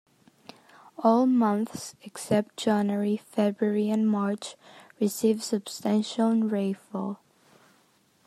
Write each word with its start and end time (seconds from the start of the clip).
All 0.97 1.27
months 1.27 1.93
except 2.01 2.57
January, 2.57 3.17
February 3.17 3.91
and 3.91 4.09
March 4.09 4.55
receive 4.99 5.43
substantial 5.43 6.33
rainfall. 6.37 7.19